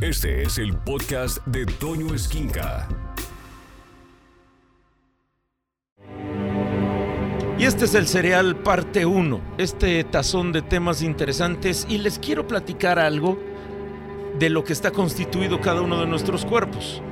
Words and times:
Este 0.00 0.44
es 0.44 0.58
el 0.58 0.76
podcast 0.76 1.44
de 1.44 1.66
Toño 1.66 2.14
Esquinca. 2.14 2.88
Y 7.58 7.64
este 7.64 7.86
es 7.86 7.96
el 7.96 8.06
cereal 8.06 8.54
parte 8.62 9.04
1, 9.06 9.40
este 9.58 10.04
tazón 10.04 10.52
de 10.52 10.62
temas 10.62 11.02
interesantes 11.02 11.84
y 11.90 11.98
les 11.98 12.20
quiero 12.20 12.46
platicar 12.46 13.00
algo 13.00 13.40
de 14.38 14.50
lo 14.50 14.62
que 14.62 14.72
está 14.72 14.92
constituido 14.92 15.60
cada 15.60 15.82
uno 15.82 15.98
de 15.98 16.06
nuestros 16.06 16.44
cuerpos. 16.44 17.02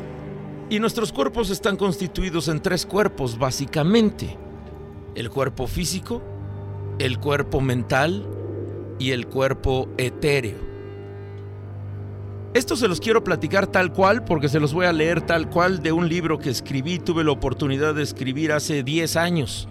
Y 0.71 0.79
nuestros 0.79 1.13
cuerpos 1.13 1.51
están 1.51 1.77
constituidos 1.77 2.47
en 2.47 2.63
tres 2.63 2.87
cuerpos, 2.87 3.37
básicamente. 3.37 4.39
El 5.17 5.29
cuerpo 5.31 5.67
físico, 5.67 6.23
el 7.01 7.19
cuerpo 7.19 7.61
mental 7.61 8.29
y 9.01 9.11
el 9.11 9.27
cuerpo 9.27 9.89
etéreo. 9.99 10.66
Esto 12.57 12.75
se 12.75 12.89
los 12.89 13.01
quiero 13.01 13.23
platicar 13.23 13.67
tal 13.67 13.93
cual 13.93 14.25
porque 14.25 14.49
se 14.49 14.59
los 14.61 14.73
voy 14.73 14.87
a 14.87 14.93
leer 14.95 15.21
tal 15.21 15.51
cual 15.51 15.83
de 15.83 15.93
un 15.93 16.09
libro 16.09 16.39
que 16.39 16.49
escribí, 16.49 16.99
tuve 16.99 17.23
la 17.23 17.33
oportunidad 17.33 17.95
de 17.95 18.03
escribir 18.03 18.51
hace 18.51 18.83
10 18.83 19.17
años, 19.17 19.69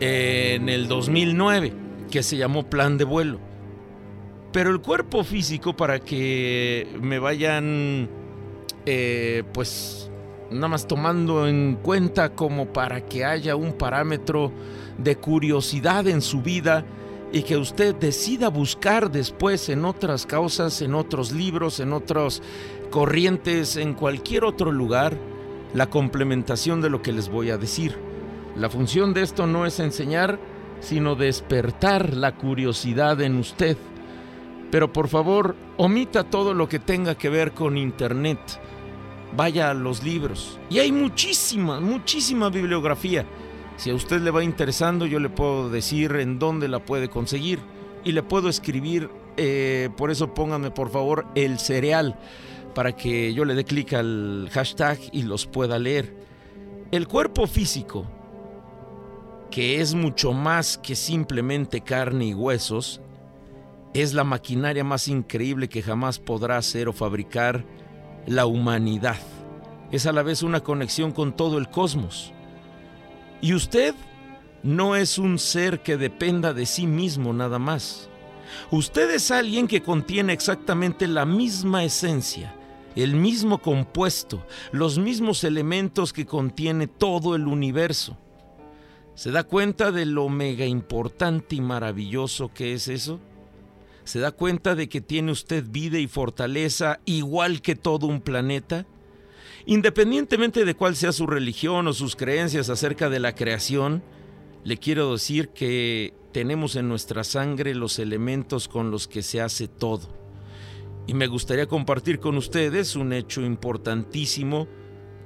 en 0.00 0.70
el 0.70 0.88
2009, 0.88 1.74
que 2.10 2.22
se 2.22 2.38
llamó 2.38 2.62
Plan 2.62 2.96
de 2.96 3.04
vuelo. 3.04 3.40
Pero 4.52 4.70
el 4.70 4.80
cuerpo 4.80 5.22
físico, 5.22 5.76
para 5.76 5.98
que 5.98 6.88
me 6.98 7.18
vayan, 7.18 8.08
eh, 8.86 9.42
pues, 9.52 10.10
nada 10.50 10.68
más 10.68 10.88
tomando 10.88 11.46
en 11.46 11.76
cuenta 11.82 12.30
como 12.30 12.72
para 12.72 13.02
que 13.04 13.26
haya 13.26 13.54
un 13.54 13.74
parámetro 13.74 14.50
de 14.96 15.16
curiosidad 15.16 16.08
en 16.08 16.22
su 16.22 16.40
vida, 16.40 16.86
y 17.32 17.42
que 17.42 17.56
usted 17.56 17.94
decida 17.94 18.48
buscar 18.48 19.10
después 19.10 19.70
en 19.70 19.86
otras 19.86 20.26
causas, 20.26 20.82
en 20.82 20.94
otros 20.94 21.32
libros, 21.32 21.80
en 21.80 21.94
otras 21.94 22.42
corrientes, 22.90 23.76
en 23.76 23.94
cualquier 23.94 24.44
otro 24.44 24.70
lugar, 24.70 25.16
la 25.72 25.88
complementación 25.88 26.82
de 26.82 26.90
lo 26.90 27.00
que 27.00 27.12
les 27.12 27.30
voy 27.30 27.48
a 27.48 27.56
decir. 27.56 27.96
La 28.54 28.68
función 28.68 29.14
de 29.14 29.22
esto 29.22 29.46
no 29.46 29.64
es 29.64 29.80
enseñar, 29.80 30.38
sino 30.80 31.14
despertar 31.14 32.14
la 32.14 32.36
curiosidad 32.36 33.18
en 33.22 33.36
usted. 33.36 33.78
Pero 34.70 34.92
por 34.92 35.08
favor, 35.08 35.56
omita 35.78 36.24
todo 36.24 36.52
lo 36.52 36.68
que 36.68 36.78
tenga 36.78 37.14
que 37.14 37.30
ver 37.30 37.52
con 37.52 37.78
Internet. 37.78 38.38
Vaya 39.34 39.70
a 39.70 39.74
los 39.74 40.02
libros. 40.02 40.58
Y 40.68 40.80
hay 40.80 40.92
muchísima, 40.92 41.80
muchísima 41.80 42.50
bibliografía. 42.50 43.24
Si 43.76 43.90
a 43.90 43.94
usted 43.94 44.20
le 44.20 44.30
va 44.30 44.44
interesando, 44.44 45.06
yo 45.06 45.18
le 45.18 45.28
puedo 45.28 45.70
decir 45.70 46.12
en 46.16 46.38
dónde 46.38 46.68
la 46.68 46.84
puede 46.84 47.08
conseguir 47.08 47.58
y 48.04 48.12
le 48.12 48.22
puedo 48.22 48.48
escribir, 48.48 49.10
eh, 49.36 49.88
por 49.96 50.10
eso 50.10 50.34
pónganme 50.34 50.70
por 50.70 50.90
favor 50.90 51.26
el 51.34 51.58
cereal 51.58 52.18
para 52.74 52.92
que 52.92 53.34
yo 53.34 53.44
le 53.44 53.54
dé 53.54 53.64
clic 53.64 53.92
al 53.94 54.48
hashtag 54.52 54.98
y 55.12 55.22
los 55.22 55.46
pueda 55.46 55.78
leer. 55.78 56.14
El 56.90 57.08
cuerpo 57.08 57.46
físico, 57.46 58.06
que 59.50 59.80
es 59.80 59.94
mucho 59.94 60.32
más 60.32 60.78
que 60.78 60.94
simplemente 60.94 61.80
carne 61.80 62.26
y 62.26 62.34
huesos, 62.34 63.00
es 63.94 64.14
la 64.14 64.24
maquinaria 64.24 64.84
más 64.84 65.08
increíble 65.08 65.68
que 65.68 65.82
jamás 65.82 66.18
podrá 66.18 66.56
hacer 66.56 66.88
o 66.88 66.92
fabricar 66.92 67.64
la 68.26 68.46
humanidad. 68.46 69.18
Es 69.90 70.06
a 70.06 70.12
la 70.12 70.22
vez 70.22 70.42
una 70.42 70.60
conexión 70.60 71.12
con 71.12 71.36
todo 71.36 71.58
el 71.58 71.68
cosmos 71.68 72.32
y 73.42 73.54
usted 73.54 73.94
no 74.62 74.94
es 74.96 75.18
un 75.18 75.38
ser 75.38 75.82
que 75.82 75.96
dependa 75.96 76.54
de 76.54 76.64
sí 76.64 76.86
mismo 76.86 77.32
nada 77.34 77.58
más. 77.58 78.08
Usted 78.70 79.10
es 79.10 79.30
alguien 79.30 79.66
que 79.66 79.82
contiene 79.82 80.32
exactamente 80.32 81.08
la 81.08 81.26
misma 81.26 81.84
esencia, 81.84 82.54
el 82.94 83.16
mismo 83.16 83.58
compuesto, 83.58 84.46
los 84.70 84.98
mismos 84.98 85.42
elementos 85.42 86.12
que 86.12 86.24
contiene 86.24 86.86
todo 86.86 87.34
el 87.34 87.48
universo. 87.48 88.16
¿Se 89.14 89.32
da 89.32 89.42
cuenta 89.42 89.90
de 89.90 90.06
lo 90.06 90.28
mega 90.28 90.64
importante 90.64 91.56
y 91.56 91.60
maravilloso 91.60 92.52
que 92.54 92.74
es 92.74 92.86
eso? 92.88 93.20
¿Se 94.04 94.20
da 94.20 94.30
cuenta 94.30 94.74
de 94.76 94.88
que 94.88 95.00
tiene 95.00 95.32
usted 95.32 95.64
vida 95.68 95.98
y 95.98 96.06
fortaleza 96.06 97.00
igual 97.04 97.60
que 97.60 97.74
todo 97.74 98.06
un 98.06 98.20
planeta? 98.20 98.86
Independientemente 99.66 100.64
de 100.64 100.74
cuál 100.74 100.96
sea 100.96 101.12
su 101.12 101.26
religión 101.26 101.86
o 101.86 101.92
sus 101.92 102.16
creencias 102.16 102.68
acerca 102.68 103.08
de 103.08 103.20
la 103.20 103.34
creación, 103.34 104.02
le 104.64 104.76
quiero 104.76 105.12
decir 105.12 105.48
que 105.50 106.14
tenemos 106.32 106.76
en 106.76 106.88
nuestra 106.88 107.24
sangre 107.24 107.74
los 107.74 107.98
elementos 107.98 108.68
con 108.68 108.90
los 108.90 109.06
que 109.06 109.22
se 109.22 109.40
hace 109.40 109.68
todo. 109.68 110.08
Y 111.06 111.14
me 111.14 111.26
gustaría 111.26 111.66
compartir 111.66 112.18
con 112.20 112.36
ustedes 112.36 112.96
un 112.96 113.12
hecho 113.12 113.42
importantísimo 113.42 114.68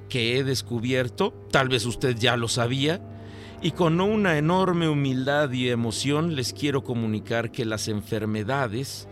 que 0.09 0.39
he 0.39 0.45
descubierto, 0.45 1.33
tal 1.51 1.69
vez 1.69 1.85
usted 1.87 2.17
ya 2.17 2.37
lo 2.37 2.49
sabía, 2.49 3.03
y 3.63 3.73
con 3.73 4.01
una 4.01 4.39
enorme 4.39 4.89
humildad 4.89 5.51
y 5.53 5.71
emoción 5.71 6.37
les 6.37 6.53
quiero 6.53 6.85
comunicar 6.85 7.51
que 7.51 7.65
las 7.65 7.89
enfermedades 7.89 9.09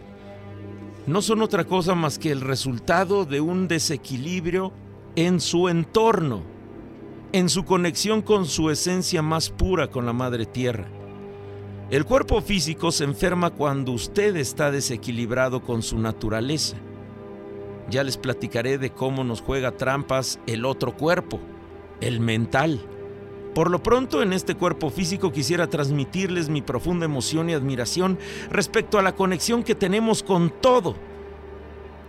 no 1.06 1.22
son 1.22 1.42
otra 1.42 1.64
cosa 1.64 1.94
más 1.94 2.18
que 2.18 2.30
el 2.30 2.40
resultado 2.40 3.24
de 3.24 3.40
un 3.40 3.68
desequilibrio 3.68 4.72
en 5.16 5.38
su 5.38 5.68
entorno, 5.68 6.42
en 7.32 7.48
su 7.48 7.64
conexión 7.64 8.20
con 8.20 8.46
su 8.46 8.70
esencia 8.70 9.22
más 9.22 9.48
pura 9.48 9.88
con 9.88 10.06
la 10.06 10.12
Madre 10.12 10.44
Tierra. 10.44 10.88
El 11.90 12.04
cuerpo 12.04 12.40
físico 12.40 12.90
se 12.90 13.04
enferma 13.04 13.50
cuando 13.50 13.92
usted 13.92 14.34
está 14.36 14.72
desequilibrado 14.72 15.62
con 15.62 15.82
su 15.82 15.98
naturaleza. 15.98 16.76
Ya 17.88 18.02
les 18.02 18.16
platicaré 18.16 18.78
de 18.78 18.90
cómo 18.90 19.22
nos 19.22 19.40
juega 19.40 19.76
trampas 19.76 20.40
el 20.46 20.64
otro 20.64 20.96
cuerpo, 20.96 21.38
el 22.00 22.18
mental. 22.18 22.80
Por 23.54 23.70
lo 23.70 23.84
pronto, 23.84 24.20
en 24.20 24.32
este 24.32 24.56
cuerpo 24.56 24.90
físico 24.90 25.30
quisiera 25.30 25.68
transmitirles 25.68 26.48
mi 26.48 26.60
profunda 26.60 27.04
emoción 27.04 27.50
y 27.50 27.52
admiración 27.52 28.18
respecto 28.50 28.98
a 28.98 29.02
la 29.02 29.14
conexión 29.14 29.62
que 29.62 29.76
tenemos 29.76 30.24
con 30.24 30.50
todo 30.50 30.96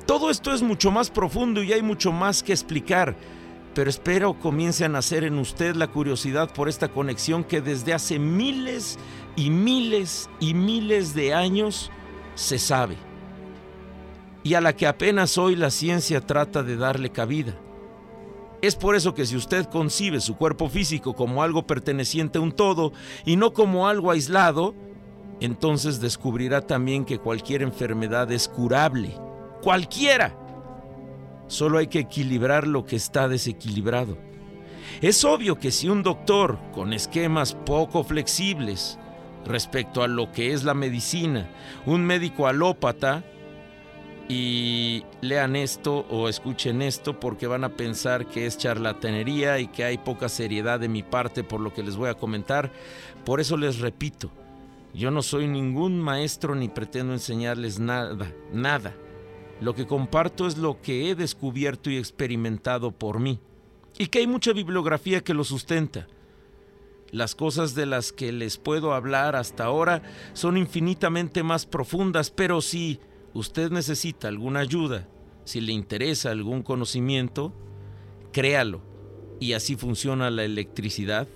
todo 0.05 0.29
esto 0.29 0.53
es 0.53 0.61
mucho 0.61 0.91
más 0.91 1.09
profundo 1.09 1.63
y 1.63 1.73
hay 1.73 1.81
mucho 1.81 2.11
más 2.11 2.43
que 2.43 2.53
explicar, 2.53 3.15
pero 3.73 3.89
espero 3.89 4.39
comience 4.39 4.85
a 4.85 4.89
nacer 4.89 5.23
en 5.23 5.39
usted 5.39 5.75
la 5.75 5.87
curiosidad 5.87 6.53
por 6.53 6.69
esta 6.69 6.89
conexión 6.89 7.43
que 7.43 7.61
desde 7.61 7.93
hace 7.93 8.19
miles 8.19 8.99
y 9.35 9.49
miles 9.49 10.29
y 10.39 10.53
miles 10.53 11.15
de 11.15 11.33
años 11.33 11.91
se 12.35 12.59
sabe 12.59 12.97
y 14.43 14.53
a 14.53 14.61
la 14.61 14.75
que 14.75 14.85
apenas 14.85 15.39
hoy 15.39 15.55
la 15.55 15.71
ciencia 15.71 16.21
trata 16.21 16.61
de 16.61 16.77
darle 16.77 17.09
cabida. 17.09 17.55
Es 18.61 18.75
por 18.75 18.95
eso 18.95 19.15
que 19.15 19.25
si 19.25 19.35
usted 19.35 19.65
concibe 19.65 20.21
su 20.21 20.37
cuerpo 20.37 20.69
físico 20.69 21.15
como 21.15 21.41
algo 21.41 21.65
perteneciente 21.65 22.37
a 22.37 22.41
un 22.41 22.51
todo 22.51 22.93
y 23.25 23.37
no 23.37 23.53
como 23.53 23.87
algo 23.87 24.11
aislado, 24.11 24.75
entonces 25.39 25.99
descubrirá 25.99 26.61
también 26.61 27.05
que 27.05 27.17
cualquier 27.17 27.63
enfermedad 27.63 28.31
es 28.31 28.47
curable 28.47 29.19
cualquiera. 29.65 30.37
Solo 31.47 31.79
hay 31.79 31.87
que 31.87 31.97
equilibrar 31.97 32.67
lo 32.67 32.85
que 32.85 32.95
está 32.95 33.27
desequilibrado. 33.27 34.15
Es 35.01 35.25
obvio 35.25 35.57
que 35.57 35.71
si 35.71 35.89
un 35.89 36.03
doctor 36.03 36.59
con 36.71 36.93
esquemas 36.93 37.55
poco 37.65 38.03
flexibles 38.03 38.99
respecto 39.43 40.03
a 40.03 40.07
lo 40.07 40.31
que 40.31 40.53
es 40.53 40.63
la 40.65 40.75
medicina, 40.75 41.49
un 41.87 42.05
médico 42.05 42.45
alópata, 42.45 43.23
y 44.29 45.03
lean 45.21 45.55
esto 45.55 46.05
o 46.09 46.29
escuchen 46.29 46.83
esto 46.83 47.19
porque 47.19 47.47
van 47.47 47.63
a 47.63 47.69
pensar 47.69 48.27
que 48.27 48.45
es 48.45 48.57
charlatanería 48.59 49.59
y 49.59 49.67
que 49.67 49.83
hay 49.83 49.97
poca 49.97 50.29
seriedad 50.29 50.79
de 50.79 50.89
mi 50.89 51.01
parte 51.01 51.43
por 51.43 51.59
lo 51.59 51.73
que 51.73 51.83
les 51.83 51.95
voy 51.95 52.09
a 52.09 52.15
comentar. 52.15 52.71
Por 53.23 53.39
eso 53.39 53.57
les 53.57 53.79
repito, 53.79 54.31
yo 54.93 55.09
no 55.09 55.23
soy 55.23 55.47
ningún 55.47 55.99
maestro 55.99 56.53
ni 56.53 56.69
pretendo 56.69 57.13
enseñarles 57.13 57.79
nada, 57.79 58.31
nada. 58.51 58.93
Lo 59.61 59.73
que 59.73 59.87
comparto 59.87 60.47
es 60.47 60.57
lo 60.57 60.81
que 60.81 61.09
he 61.09 61.15
descubierto 61.15 61.89
y 61.89 61.97
experimentado 61.97 62.91
por 62.91 63.19
mí, 63.19 63.39
y 63.97 64.07
que 64.07 64.19
hay 64.19 64.27
mucha 64.27 64.53
bibliografía 64.53 65.23
que 65.23 65.33
lo 65.33 65.43
sustenta. 65.43 66.07
Las 67.11 67.35
cosas 67.35 67.75
de 67.75 67.85
las 67.85 68.11
que 68.11 68.31
les 68.31 68.57
puedo 68.57 68.93
hablar 68.93 69.35
hasta 69.35 69.63
ahora 69.63 70.01
son 70.33 70.57
infinitamente 70.57 71.43
más 71.43 71.65
profundas, 71.65 72.31
pero 72.31 72.61
si 72.61 72.99
usted 73.33 73.71
necesita 73.71 74.27
alguna 74.27 74.59
ayuda, 74.59 75.07
si 75.45 75.61
le 75.61 75.71
interesa 75.71 76.31
algún 76.31 76.61
conocimiento, 76.61 77.53
créalo. 78.33 78.81
Y 79.39 79.53
así 79.53 79.75
funciona 79.75 80.29
la 80.29 80.43
electricidad, 80.43 81.27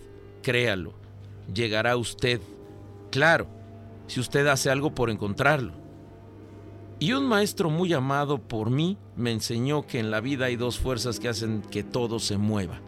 créalo. 0.41 0.93
Llegará 1.53 1.95
usted. 1.95 2.41
Claro, 3.11 3.47
si 4.07 4.19
usted 4.19 4.47
hace 4.47 4.69
algo 4.69 4.93
por 4.93 5.09
encontrarlo. 5.09 5.78
Y 7.01 7.13
un 7.13 7.25
maestro 7.25 7.69
muy 7.69 7.93
amado 7.93 8.39
por 8.39 8.69
mí 8.69 8.97
me 9.15 9.31
enseñó 9.31 9.87
que 9.87 9.99
en 9.99 10.11
la 10.11 10.19
vida 10.19 10.45
hay 10.47 10.57
dos 10.57 10.77
fuerzas 10.77 11.21
que 11.21 11.29
hacen 11.29 11.61
que 11.61 11.81
todo 11.81 12.19
se 12.19 12.37
mueva, 12.37 12.81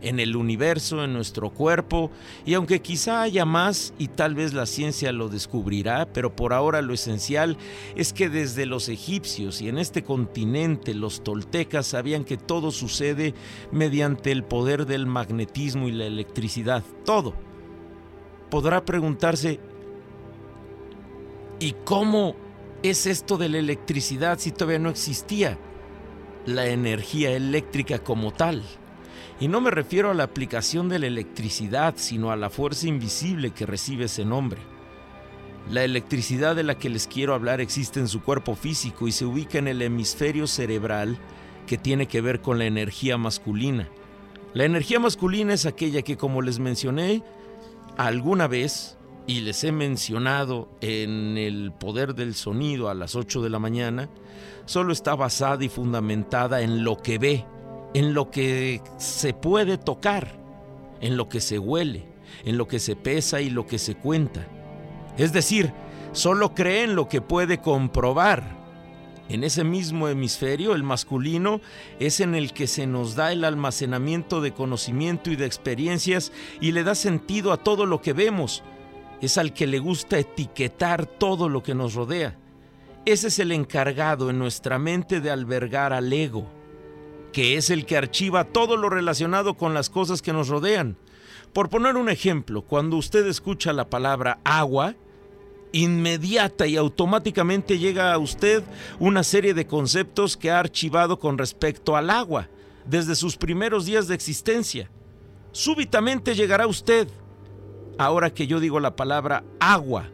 en 0.00 0.20
el 0.20 0.36
universo, 0.36 1.02
en 1.02 1.12
nuestro 1.12 1.50
cuerpo, 1.50 2.12
y 2.46 2.54
aunque 2.54 2.80
quizá 2.80 3.20
haya 3.20 3.44
más 3.44 3.94
y 3.98 4.06
tal 4.06 4.36
vez 4.36 4.54
la 4.54 4.64
ciencia 4.64 5.10
lo 5.10 5.28
descubrirá, 5.28 6.06
pero 6.12 6.36
por 6.36 6.52
ahora 6.52 6.82
lo 6.82 6.94
esencial 6.94 7.56
es 7.96 8.12
que 8.12 8.28
desde 8.28 8.64
los 8.64 8.88
egipcios 8.88 9.60
y 9.60 9.68
en 9.68 9.78
este 9.78 10.04
continente 10.04 10.94
los 10.94 11.24
toltecas 11.24 11.88
sabían 11.88 12.24
que 12.24 12.36
todo 12.36 12.70
sucede 12.70 13.34
mediante 13.72 14.30
el 14.30 14.44
poder 14.44 14.86
del 14.86 15.06
magnetismo 15.06 15.88
y 15.88 15.92
la 15.92 16.06
electricidad, 16.06 16.84
todo. 17.04 17.34
Podrá 18.50 18.84
preguntarse, 18.84 19.58
¿y 21.58 21.74
cómo 21.84 22.36
es 22.82 23.06
esto 23.06 23.36
de 23.36 23.48
la 23.48 23.58
electricidad 23.58 24.38
si 24.38 24.52
todavía 24.52 24.78
no 24.78 24.90
existía 24.90 25.58
la 26.46 26.66
energía 26.66 27.30
eléctrica 27.32 27.98
como 27.98 28.32
tal? 28.32 28.62
Y 29.40 29.48
no 29.48 29.60
me 29.60 29.70
refiero 29.70 30.10
a 30.10 30.14
la 30.14 30.24
aplicación 30.24 30.88
de 30.88 30.98
la 30.98 31.06
electricidad, 31.06 31.94
sino 31.96 32.30
a 32.30 32.36
la 32.36 32.50
fuerza 32.50 32.88
invisible 32.88 33.52
que 33.52 33.66
recibe 33.66 34.06
ese 34.06 34.24
nombre. 34.24 34.60
La 35.70 35.84
electricidad 35.84 36.56
de 36.56 36.64
la 36.64 36.78
que 36.78 36.88
les 36.88 37.06
quiero 37.06 37.34
hablar 37.34 37.60
existe 37.60 38.00
en 38.00 38.08
su 38.08 38.22
cuerpo 38.22 38.56
físico 38.56 39.06
y 39.06 39.12
se 39.12 39.26
ubica 39.26 39.58
en 39.58 39.68
el 39.68 39.82
hemisferio 39.82 40.46
cerebral 40.46 41.18
que 41.66 41.78
tiene 41.78 42.06
que 42.06 42.20
ver 42.20 42.40
con 42.40 42.58
la 42.58 42.64
energía 42.64 43.16
masculina. 43.18 43.88
La 44.54 44.64
energía 44.64 44.98
masculina 44.98 45.52
es 45.52 45.66
aquella 45.66 46.02
que, 46.02 46.16
como 46.16 46.42
les 46.42 46.58
mencioné 46.58 47.22
alguna 47.96 48.48
vez, 48.48 48.97
y 49.28 49.42
les 49.42 49.62
he 49.62 49.72
mencionado 49.72 50.70
en 50.80 51.36
el 51.36 51.70
poder 51.70 52.14
del 52.14 52.34
sonido 52.34 52.88
a 52.88 52.94
las 52.94 53.14
8 53.14 53.42
de 53.42 53.50
la 53.50 53.58
mañana, 53.58 54.08
solo 54.64 54.90
está 54.90 55.14
basada 55.14 55.62
y 55.62 55.68
fundamentada 55.68 56.62
en 56.62 56.82
lo 56.82 56.96
que 56.96 57.18
ve, 57.18 57.44
en 57.92 58.14
lo 58.14 58.30
que 58.30 58.80
se 58.96 59.34
puede 59.34 59.76
tocar, 59.76 60.40
en 61.02 61.18
lo 61.18 61.28
que 61.28 61.42
se 61.42 61.58
huele, 61.58 62.06
en 62.46 62.56
lo 62.56 62.66
que 62.68 62.78
se 62.78 62.96
pesa 62.96 63.42
y 63.42 63.50
lo 63.50 63.66
que 63.66 63.78
se 63.78 63.96
cuenta. 63.96 64.46
Es 65.18 65.34
decir, 65.34 65.74
solo 66.12 66.54
cree 66.54 66.84
en 66.84 66.94
lo 66.94 67.10
que 67.10 67.20
puede 67.20 67.58
comprobar. 67.58 68.56
En 69.28 69.44
ese 69.44 69.62
mismo 69.62 70.08
hemisferio, 70.08 70.74
el 70.74 70.84
masculino 70.84 71.60
es 72.00 72.20
en 72.20 72.34
el 72.34 72.54
que 72.54 72.66
se 72.66 72.86
nos 72.86 73.14
da 73.14 73.30
el 73.30 73.44
almacenamiento 73.44 74.40
de 74.40 74.54
conocimiento 74.54 75.30
y 75.30 75.36
de 75.36 75.44
experiencias 75.44 76.32
y 76.62 76.72
le 76.72 76.82
da 76.82 76.94
sentido 76.94 77.52
a 77.52 77.58
todo 77.58 77.84
lo 77.84 78.00
que 78.00 78.14
vemos. 78.14 78.62
Es 79.20 79.38
al 79.38 79.52
que 79.52 79.66
le 79.66 79.78
gusta 79.78 80.18
etiquetar 80.18 81.06
todo 81.06 81.48
lo 81.48 81.62
que 81.62 81.74
nos 81.74 81.94
rodea. 81.94 82.38
Ese 83.04 83.28
es 83.28 83.38
el 83.38 83.52
encargado 83.52 84.30
en 84.30 84.38
nuestra 84.38 84.78
mente 84.78 85.20
de 85.20 85.30
albergar 85.30 85.92
al 85.92 86.12
ego 86.12 86.58
que 87.32 87.56
es 87.56 87.70
el 87.70 87.86
que 87.86 87.96
archiva 87.96 88.44
todo 88.44 88.76
lo 88.76 88.88
relacionado 88.90 89.54
con 89.54 89.74
las 89.74 89.90
cosas 89.90 90.22
que 90.22 90.32
nos 90.32 90.48
rodean. 90.48 90.96
Por 91.52 91.68
poner 91.68 91.96
un 91.96 92.08
ejemplo, 92.08 92.62
cuando 92.62 92.96
usted 92.96 93.26
escucha 93.26 93.72
la 93.72 93.88
palabra 93.88 94.38
agua, 94.44 94.94
inmediata 95.72 96.66
y 96.66 96.76
automáticamente 96.76 97.78
llega 97.78 98.12
a 98.12 98.18
usted 98.18 98.62
una 98.98 99.22
serie 99.22 99.54
de 99.54 99.66
conceptos 99.66 100.36
que 100.36 100.50
ha 100.50 100.58
archivado 100.58 101.18
con 101.18 101.36
respecto 101.36 101.96
al 101.96 102.10
agua 102.10 102.48
desde 102.86 103.14
sus 103.14 103.36
primeros 103.36 103.84
días 103.84 104.08
de 104.08 104.14
existencia. 104.14 104.90
Súbitamente 105.52 106.34
llegará 106.34 106.66
usted, 106.66 107.08
ahora 107.98 108.32
que 108.32 108.46
yo 108.46 108.60
digo 108.60 108.80
la 108.80 108.96
palabra 108.96 109.44
agua, 109.60 110.10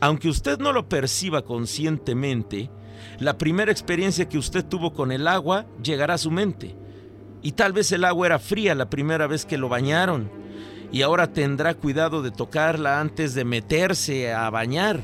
aunque 0.00 0.28
usted 0.28 0.58
no 0.58 0.72
lo 0.72 0.88
perciba 0.88 1.42
conscientemente, 1.42 2.70
la 3.18 3.38
primera 3.38 3.72
experiencia 3.72 4.28
que 4.28 4.38
usted 4.38 4.64
tuvo 4.64 4.92
con 4.92 5.12
el 5.12 5.26
agua 5.26 5.66
llegará 5.82 6.14
a 6.14 6.18
su 6.18 6.30
mente. 6.30 6.76
Y 7.42 7.52
tal 7.52 7.72
vez 7.72 7.90
el 7.92 8.04
agua 8.04 8.26
era 8.26 8.38
fría 8.38 8.74
la 8.74 8.90
primera 8.90 9.26
vez 9.26 9.44
que 9.44 9.58
lo 9.58 9.68
bañaron. 9.68 10.30
Y 10.90 11.02
ahora 11.02 11.32
tendrá 11.32 11.74
cuidado 11.74 12.22
de 12.22 12.30
tocarla 12.30 13.00
antes 13.00 13.34
de 13.34 13.44
meterse 13.44 14.32
a 14.32 14.48
bañar. 14.50 15.00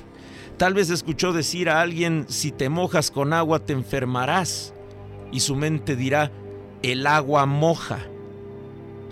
Tal 0.57 0.75
vez 0.75 0.91
escuchó 0.91 1.33
decir 1.33 1.69
a 1.69 1.81
alguien, 1.81 2.27
si 2.29 2.53
te 2.53 2.69
mojas 2.69 3.11
con 3.11 3.33
agua 3.33 3.59
te 3.59 3.73
enfermarás. 3.73 4.73
Y 5.33 5.41
su 5.41 5.57
mente 5.57 5.97
dirá, 5.97 6.31
el 6.83 7.07
agua 7.07 7.47
moja. 7.47 7.99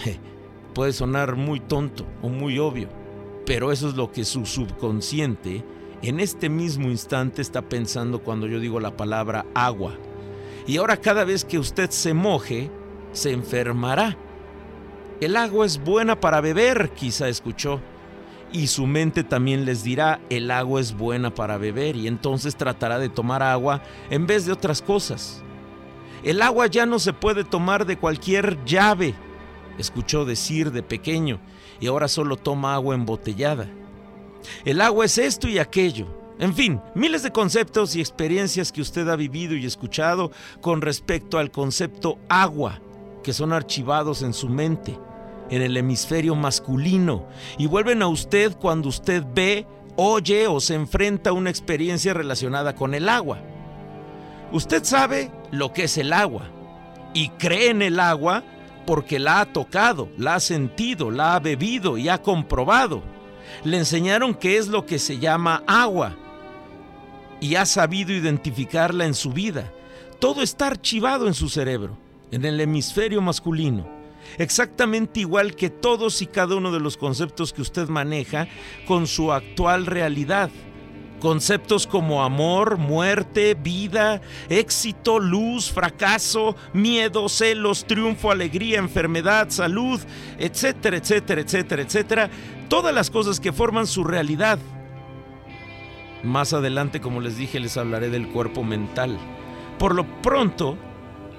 Puede 0.75 0.93
sonar 0.93 1.37
muy 1.37 1.61
tonto 1.61 2.07
o 2.23 2.29
muy 2.29 2.59
obvio, 2.59 2.89
pero 3.47 3.73
eso 3.73 3.89
es 3.89 3.95
lo 3.95 4.13
que 4.13 4.25
su 4.25 4.47
subconsciente 4.47 5.65
en 6.03 6.21
este 6.21 6.49
mismo 6.49 6.89
instante 6.89 7.43
está 7.43 7.63
pensando 7.63 8.21
cuando 8.21 8.47
yo 8.47 8.61
digo 8.61 8.81
la 8.81 8.97
palabra 8.97 9.47
agua. 9.55 9.97
Y 10.67 10.77
ahora 10.77 10.97
cada 10.97 11.25
vez 11.25 11.45
que 11.45 11.59
usted 11.59 11.91
se 11.91 12.15
moje, 12.15 12.71
se 13.13 13.33
enfermará. 13.33 14.17
El 15.21 15.37
agua 15.37 15.67
es 15.67 15.83
buena 15.83 16.19
para 16.19 16.41
beber, 16.41 16.91
quizá 16.91 17.29
escuchó. 17.29 17.81
Y 18.53 18.67
su 18.67 18.87
mente 18.87 19.25
también 19.25 19.65
les 19.65 19.83
dirá, 19.83 20.21
el 20.29 20.51
agua 20.51 20.81
es 20.81 20.97
buena 20.97 21.35
para 21.35 21.57
beber 21.57 21.97
y 21.97 22.07
entonces 22.07 22.57
tratará 22.57 22.99
de 22.99 23.09
tomar 23.09 23.43
agua 23.43 23.83
en 24.11 24.27
vez 24.27 24.45
de 24.45 24.53
otras 24.53 24.83
cosas. 24.83 25.43
El 26.23 26.43
agua 26.43 26.67
ya 26.67 26.85
no 26.85 26.99
se 26.99 27.13
puede 27.13 27.45
tomar 27.45 27.87
de 27.87 27.97
cualquier 27.97 28.63
llave, 28.65 29.15
escuchó 29.79 30.25
decir 30.25 30.71
de 30.71 30.83
pequeño, 30.83 31.41
y 31.83 31.89
ahora 31.89 32.07
solo 32.07 32.37
toma 32.37 32.75
agua 32.75 32.95
embotellada. 32.95 33.67
El 34.65 34.81
agua 34.81 35.05
es 35.05 35.19
esto 35.19 35.49
y 35.49 35.59
aquello. 35.59 36.07
En 36.39 36.55
fin, 36.55 36.81
miles 36.95 37.25
de 37.25 37.33
conceptos 37.33 37.97
y 37.97 38.01
experiencias 38.01 38.71
que 38.71 38.81
usted 38.81 39.09
ha 39.09 39.17
vivido 39.17 39.57
y 39.57 39.67
escuchado 39.67 40.31
con 40.61 40.81
respecto 40.81 41.39
al 41.39 41.51
concepto 41.51 42.19
agua, 42.29 42.81
que 43.25 43.33
son 43.33 43.53
archivados 43.53 44.23
en 44.23 44.33
su 44.33 44.49
mente, 44.49 44.97
en 45.51 45.61
el 45.61 45.77
hemisferio 45.77 46.37
masculino, 46.37 47.27
y 47.59 47.67
vuelven 47.67 48.01
a 48.03 48.07
usted 48.07 48.57
cuando 48.57 48.89
usted 48.89 49.25
ve, 49.35 49.67
oye 49.97 50.47
o 50.47 50.61
se 50.61 50.75
enfrenta 50.75 51.31
a 51.31 51.35
una 51.35 51.51
experiencia 51.51 52.15
relacionada 52.15 52.77
con 52.77 52.95
el 52.95 53.09
agua. 53.09 53.41
Usted 54.53 54.85
sabe 54.85 55.33
lo 55.51 55.73
que 55.73 55.85
es 55.85 55.99
el 55.99 56.13
agua 56.13 56.45
y 57.13 57.31
cree 57.31 57.71
en 57.71 57.83
el 57.83 57.99
agua 57.99 58.45
porque 58.87 59.19
la 59.19 59.41
ha 59.41 59.53
tocado, 59.53 60.09
la 60.19 60.37
ha 60.37 60.41
sentido, 60.41 61.11
la 61.11 61.35
ha 61.35 61.41
bebido 61.41 61.99
y 61.99 62.09
ha 62.09 62.23
comprobado 62.23 63.03
le 63.65 63.79
enseñaron 63.79 64.35
qué 64.35 64.57
es 64.57 64.69
lo 64.69 64.87
que 64.87 64.99
se 64.99 65.19
llama 65.19 65.63
agua 65.67 66.17
y 67.41 67.57
ha 67.57 67.67
sabido 67.67 68.13
identificarla 68.13 69.05
en 69.05 69.15
su 69.15 69.33
vida. 69.33 69.73
Todo 70.19 70.43
está 70.43 70.69
archivado 70.69 71.27
en 71.27 71.35
su 71.35 71.49
cerebro, 71.49 71.97
en 72.31 72.45
el 72.45 72.61
hemisferio 72.61 73.21
masculino, 73.21 73.87
exactamente 74.39 75.21
igual 75.21 75.55
que 75.57 75.71
todos 75.71 76.23
y 76.23 76.27
cada 76.27 76.55
uno 76.55 76.71
de 76.71 76.81
los 76.81 76.97
conceptos 76.97 77.53
que 77.53 77.63
usted 77.63 77.89
maneja 77.89 78.49
con 78.87 79.07
su 79.07 79.33
actual 79.33 79.87
realidad. 79.87 80.51
Conceptos 81.23 81.87
como 81.87 82.25
amor, 82.25 82.79
muerte, 82.79 83.55
vida, 83.55 84.21
éxito, 84.49 85.21
luz, 85.21 85.71
fracaso, 85.71 86.57
miedo, 86.73 87.29
celos, 87.29 87.85
triunfo, 87.85 88.33
alegría, 88.33 88.81
enfermedad, 88.81 89.49
salud, 89.49 90.01
etcétera, 90.37 90.97
etcétera, 90.97 91.43
etcétera, 91.43 91.83
etcétera. 91.83 92.31
Todas 92.69 92.93
las 92.93 93.09
cosas 93.09 93.39
que 93.39 93.53
forman 93.53 93.87
su 93.87 94.03
realidad. 94.03 94.59
Más 96.25 96.55
adelante, 96.55 97.01
como 97.01 97.21
les 97.21 97.37
dije, 97.37 97.61
les 97.61 97.77
hablaré 97.77 98.11
del 98.11 98.27
cuerpo 98.27 98.65
mental. 98.65 99.17
Por 99.79 99.95
lo 99.95 100.05
pronto, 100.23 100.77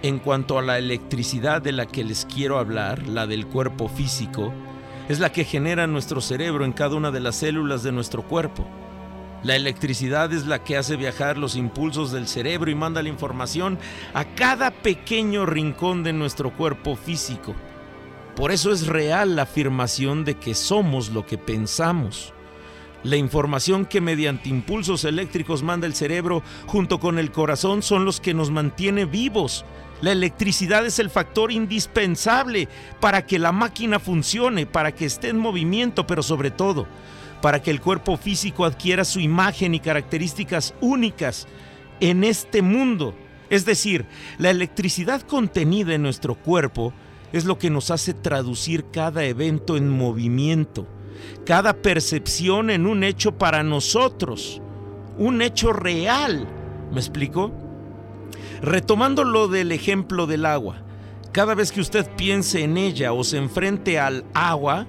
en 0.02 0.20
cuanto 0.20 0.58
a 0.58 0.62
la 0.62 0.78
electricidad 0.78 1.62
de 1.62 1.74
la 1.74 1.88
que 1.88 2.06
les 2.06 2.24
quiero 2.24 2.58
hablar, 2.58 3.06
la 3.06 3.28
del 3.28 3.48
cuerpo 3.48 3.90
físico, 3.90 4.54
es 5.10 5.20
la 5.20 5.34
que 5.34 5.44
genera 5.44 5.88
nuestro 5.88 6.22
cerebro 6.22 6.64
en 6.64 6.72
cada 6.72 6.96
una 6.96 7.12
de 7.12 7.20
las 7.20 7.36
células 7.36 7.84
de 7.84 7.92
nuestro 7.92 8.24
cuerpo. 8.24 8.66
La 9.44 9.58
electricidad 9.58 10.32
es 10.32 10.46
la 10.46 10.64
que 10.64 10.78
hace 10.78 10.96
viajar 10.96 11.38
los 11.38 11.58
impulsos 11.58 12.14
del 12.14 12.28
cerebro 12.28 12.72
y 12.72 12.76
manda 12.76 13.04
la 13.04 13.10
información 13.10 13.78
a 14.14 14.24
cada 14.24 14.72
pequeño 14.72 15.46
rincón 15.46 16.02
de 16.02 16.14
nuestro 16.14 16.56
cuerpo 16.56 16.96
físico. 16.96 17.54
Por 18.38 18.54
eso 18.54 18.72
es 18.72 18.88
real 18.88 19.36
la 19.36 19.42
afirmación 19.42 20.24
de 20.24 20.36
que 20.36 20.56
somos 20.56 21.10
lo 21.10 21.26
que 21.26 21.38
pensamos. 21.38 22.34
La 23.04 23.18
información 23.18 23.86
que 23.86 24.00
mediante 24.00 24.48
impulsos 24.48 25.04
eléctricos 25.04 25.62
manda 25.62 25.88
el 25.88 25.94
cerebro 25.94 26.42
junto 26.66 27.02
con 27.02 27.20
el 27.20 27.30
corazón 27.30 27.84
son 27.84 28.06
los 28.06 28.22
que 28.22 28.34
nos 28.34 28.50
mantiene 28.50 29.04
vivos. 29.04 29.66
La 30.00 30.14
electricidad 30.14 30.86
es 30.86 31.00
el 31.00 31.10
factor 31.10 31.52
indispensable 31.52 32.70
para 33.02 33.26
que 33.26 33.40
la 33.40 33.52
máquina 33.52 34.00
funcione, 34.00 34.66
para 34.66 34.94
que 34.94 35.04
esté 35.04 35.28
en 35.28 35.38
movimiento, 35.38 36.08
pero 36.08 36.24
sobre 36.24 36.50
todo 36.50 36.88
para 37.44 37.62
que 37.62 37.72
el 37.72 37.82
cuerpo 37.82 38.16
físico 38.16 38.64
adquiera 38.64 39.04
su 39.04 39.20
imagen 39.20 39.76
y 39.76 39.82
características 39.82 40.74
únicas 40.80 41.46
en 42.00 42.24
este 42.24 42.62
mundo. 42.62 43.16
Es 43.50 43.66
decir, 43.66 44.06
la 44.38 44.50
electricidad 44.50 45.24
contenida 45.24 45.94
en 45.94 46.04
nuestro 46.04 46.36
cuerpo 46.36 46.94
es 47.34 47.44
lo 47.44 47.58
que 47.58 47.70
nos 47.70 47.92
hace 47.92 48.14
traducir 48.14 48.86
cada 48.94 49.26
evento 49.26 49.76
en 49.76 49.90
movimiento, 49.90 50.88
cada 51.46 51.74
percepción 51.74 52.70
en 52.70 52.88
un 52.88 53.04
hecho 53.04 53.38
para 53.38 53.62
nosotros, 53.62 54.62
un 55.18 55.42
hecho 55.42 55.74
real. 55.74 56.48
¿Me 56.94 57.02
explico? 57.02 57.52
Retomando 58.62 59.26
lo 59.26 59.50
del 59.50 59.74
ejemplo 59.74 60.28
del 60.28 60.46
agua, 60.46 60.82
Cada 61.34 61.56
vez 61.56 61.74
que 61.74 61.82
usted 61.82 62.08
piense 62.16 62.64
en 62.64 62.78
ella 62.78 63.12
o 63.12 63.26
se 63.26 63.38
enfrente 63.38 64.00
al 64.00 64.24
agua, 64.34 64.88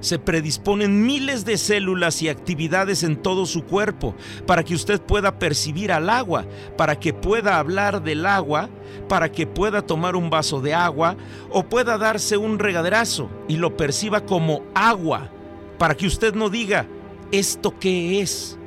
se 0.00 0.18
predisponen 0.18 1.04
miles 1.04 1.44
de 1.44 1.58
células 1.58 2.22
y 2.22 2.28
actividades 2.28 3.02
en 3.02 3.16
todo 3.16 3.46
su 3.46 3.64
cuerpo 3.64 4.14
para 4.46 4.62
que 4.62 4.74
usted 4.74 5.00
pueda 5.00 5.38
percibir 5.38 5.92
al 5.92 6.08
agua, 6.10 6.46
para 6.76 6.98
que 6.98 7.12
pueda 7.12 7.58
hablar 7.58 8.02
del 8.02 8.26
agua, 8.26 8.68
para 9.08 9.30
que 9.30 9.46
pueda 9.46 9.82
tomar 9.82 10.16
un 10.16 10.30
vaso 10.30 10.60
de 10.60 10.74
agua 10.74 11.16
o 11.50 11.64
pueda 11.64 11.98
darse 11.98 12.36
un 12.36 12.58
regaderazo 12.58 13.28
y 13.48 13.56
lo 13.56 13.76
perciba 13.76 14.24
como 14.24 14.62
agua, 14.74 15.30
para 15.78 15.96
que 15.96 16.06
usted 16.06 16.34
no 16.34 16.50
diga, 16.50 16.86
¿esto 17.32 17.78
qué 17.78 18.20
es? 18.20 18.58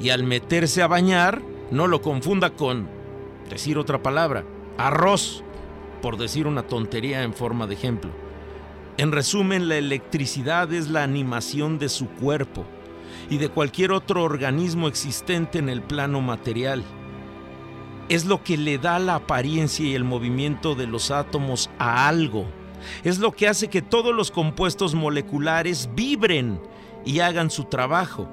Y 0.00 0.10
al 0.10 0.24
meterse 0.24 0.82
a 0.82 0.86
bañar, 0.86 1.40
no 1.70 1.86
lo 1.86 2.02
confunda 2.02 2.50
con 2.50 2.88
decir 3.48 3.78
otra 3.78 4.02
palabra, 4.02 4.44
arroz, 4.76 5.42
por 6.02 6.16
decir 6.16 6.46
una 6.46 6.66
tontería 6.66 7.22
en 7.22 7.32
forma 7.32 7.66
de 7.66 7.74
ejemplo. 7.74 8.23
En 8.96 9.10
resumen, 9.10 9.68
la 9.68 9.76
electricidad 9.76 10.72
es 10.72 10.88
la 10.88 11.02
animación 11.02 11.80
de 11.80 11.88
su 11.88 12.08
cuerpo 12.08 12.64
y 13.28 13.38
de 13.38 13.48
cualquier 13.48 13.90
otro 13.90 14.22
organismo 14.22 14.86
existente 14.86 15.58
en 15.58 15.68
el 15.68 15.82
plano 15.82 16.20
material. 16.20 16.84
Es 18.08 18.24
lo 18.24 18.44
que 18.44 18.56
le 18.56 18.78
da 18.78 19.00
la 19.00 19.16
apariencia 19.16 19.84
y 19.84 19.94
el 19.94 20.04
movimiento 20.04 20.76
de 20.76 20.86
los 20.86 21.10
átomos 21.10 21.70
a 21.76 22.06
algo. 22.06 22.46
Es 23.02 23.18
lo 23.18 23.32
que 23.32 23.48
hace 23.48 23.66
que 23.68 23.82
todos 23.82 24.14
los 24.14 24.30
compuestos 24.30 24.94
moleculares 24.94 25.88
vibren 25.96 26.60
y 27.04 27.18
hagan 27.18 27.50
su 27.50 27.64
trabajo. 27.64 28.28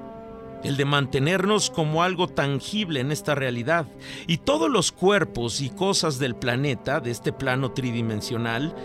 El 0.64 0.78
de 0.78 0.86
mantenernos 0.86 1.72
como 1.72 2.04
algo 2.04 2.28
tangible 2.28 3.00
en 3.00 3.12
esta 3.12 3.34
realidad. 3.34 3.88
Y 4.28 4.38
todos 4.38 4.70
los 4.70 4.92
cuerpos 4.92 5.60
y 5.60 5.72
cosas 5.72 6.20
del 6.20 6.36
planeta, 6.36 7.00
de 7.00 7.10
este 7.10 7.34
plano 7.34 7.72
tridimensional, 7.72 8.76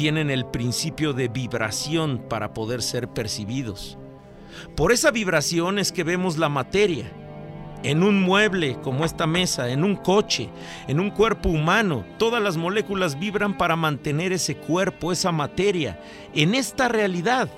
tienen 0.00 0.30
el 0.30 0.46
principio 0.46 1.12
de 1.12 1.28
vibración 1.28 2.24
para 2.26 2.54
poder 2.54 2.80
ser 2.80 3.08
percibidos. 3.08 3.98
Por 4.74 4.92
esa 4.92 5.10
vibración 5.10 5.78
es 5.78 5.92
que 5.92 6.04
vemos 6.04 6.38
la 6.38 6.48
materia. 6.48 7.12
En 7.82 8.02
un 8.02 8.22
mueble 8.22 8.78
como 8.82 9.04
esta 9.04 9.26
mesa, 9.26 9.68
en 9.68 9.84
un 9.84 9.96
coche, 9.96 10.48
en 10.88 11.00
un 11.00 11.10
cuerpo 11.10 11.50
humano, 11.50 12.06
todas 12.16 12.42
las 12.42 12.56
moléculas 12.56 13.18
vibran 13.18 13.58
para 13.58 13.76
mantener 13.76 14.32
ese 14.32 14.56
cuerpo, 14.56 15.12
esa 15.12 15.32
materia, 15.32 16.00
en 16.34 16.54
esta 16.54 16.88
realidad. 16.88 17.50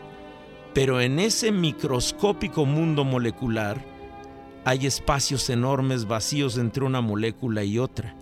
Pero 0.74 1.00
en 1.00 1.20
ese 1.20 1.52
microscópico 1.52 2.66
mundo 2.66 3.04
molecular 3.04 3.80
hay 4.64 4.86
espacios 4.88 5.48
enormes 5.48 6.08
vacíos 6.08 6.58
entre 6.58 6.82
una 6.82 7.02
molécula 7.02 7.62
y 7.62 7.78
otra. 7.78 8.16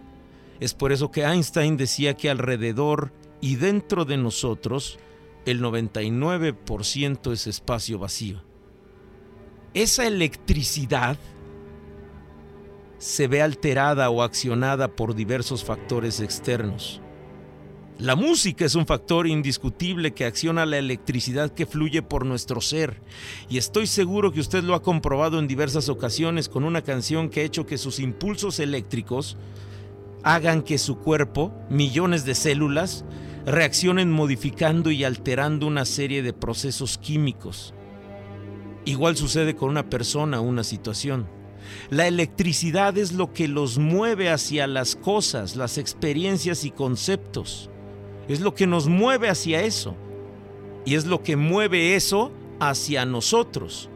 Es 0.61 0.75
por 0.75 0.93
eso 0.93 1.11
que 1.11 1.23
Einstein 1.23 1.79
decía 1.79 2.13
que 2.13 2.29
alrededor 2.29 3.15
y 3.41 3.57
dentro 3.57 4.05
de 4.05 4.17
nosotros 4.17 4.99
el 5.47 5.63
99% 5.63 7.33
es 7.33 7.47
espacio 7.47 7.99
vacío. 7.99 8.43
Esa 9.73 10.07
electricidad 10.07 11.17
se 12.99 13.29
ve 13.29 13.41
alterada 13.41 14.11
o 14.11 14.23
accionada 14.23 14.95
por 14.95 15.15
diversos 15.15 15.65
factores 15.65 16.21
externos. 16.21 17.01
La 17.99 18.17
música 18.17 18.65
es 18.65 18.75
un 18.75 18.87
factor 18.87 19.27
indiscutible 19.27 20.13
que 20.13 20.25
acciona 20.25 20.65
la 20.65 20.79
electricidad 20.79 21.51
que 21.51 21.67
fluye 21.67 22.03
por 22.03 22.25
nuestro 22.25 22.63
ser 22.63 23.03
y 23.49 23.59
estoy 23.59 23.87
seguro 23.87 24.33
que 24.33 24.41
usted 24.41 24.65
lo 24.65 24.75
ha 24.75 24.83
comprobado 24.83 25.39
en 25.39 25.47
diversas 25.47 25.91
ocasiones 25.91 26.49
con 26.49 26.65
una 26.65 26.83
canción 26.83 27.29
que 27.29 27.41
ha 27.41 27.45
hecho 27.45 27.67
que 27.67 27.77
sus 27.77 27.99
impulsos 27.99 28.59
eléctricos 28.59 29.37
hagan 30.23 30.63
que 30.63 30.79
su 30.79 30.97
cuerpo, 30.99 31.53
millones 31.69 32.25
de 32.25 32.35
células, 32.35 33.05
reaccionen 33.47 34.11
modificando 34.11 34.91
y 34.91 35.05
alterando 35.05 35.67
una 35.67 35.85
serie 35.85 36.23
de 36.23 36.33
procesos 36.33 36.99
químicos. 36.99 37.75
Igual 38.85 39.17
sucede 39.17 39.55
con 39.55 39.71
una 39.71 39.89
persona 39.89 40.41
o 40.41 40.45
una 40.45 40.65
situación. 40.65 41.27
La 41.91 42.07
electricidad 42.07 42.97
es 42.99 43.13
lo 43.13 43.33
que 43.33 43.49
los 43.49 43.79
mueve 43.79 44.31
hacia 44.31 44.67
las 44.67 44.97
cosas, 44.97 45.57
las 45.57 45.79
experiencias 45.79 46.65
y 46.65 46.71
conceptos. 46.71 47.71
Es 48.29 48.41
lo 48.41 48.55
que 48.55 48.67
nos 48.67 48.89
mueve 48.89 49.29
hacia 49.29 49.63
eso. 49.63 49.97
Y 50.85 50.95
es 50.95 51.05
lo 51.05 51.23
que 51.23 51.37
mueve 51.37 51.95
eso 51.95 52.33
hacia 52.59 53.05
nosotros. 53.05 53.91